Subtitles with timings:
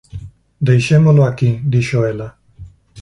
[0.69, 2.27] “Deixámolo aquí” dixo ela.